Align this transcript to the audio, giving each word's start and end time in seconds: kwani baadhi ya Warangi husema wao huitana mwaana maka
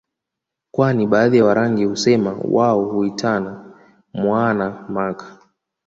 kwani 0.71 1.07
baadhi 1.07 1.37
ya 1.37 1.45
Warangi 1.45 1.85
husema 1.85 2.35
wao 2.43 2.85
huitana 2.85 3.75
mwaana 4.13 4.85
maka 4.89 5.37